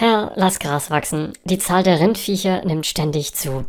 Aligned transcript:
Herr, 0.00 0.30
lass 0.36 0.60
Gras 0.60 0.92
wachsen. 0.92 1.32
Die 1.42 1.58
Zahl 1.58 1.82
der 1.82 1.98
Rindviecher 1.98 2.64
nimmt 2.64 2.86
ständig 2.86 3.34
zu. 3.34 3.64